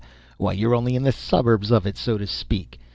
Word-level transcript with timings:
Why, 0.39 0.53
you're 0.53 0.73
only 0.73 0.95
in 0.95 1.03
the 1.03 1.11
suburbs 1.11 1.69
of 1.69 1.85
it, 1.85 1.95
so 1.95 2.17
to 2.17 2.25
speak. 2.25 2.79